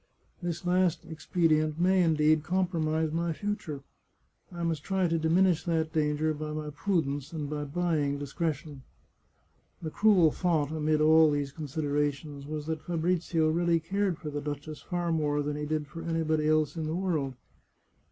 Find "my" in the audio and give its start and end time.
3.11-3.33, 6.53-6.71